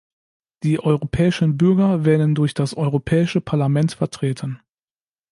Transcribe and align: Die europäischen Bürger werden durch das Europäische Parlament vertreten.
Die 0.63 0.79
europäischen 0.79 1.59
Bürger 1.59 2.03
werden 2.05 2.33
durch 2.33 2.55
das 2.55 2.73
Europäische 2.75 3.39
Parlament 3.39 3.91
vertreten. 3.91 4.59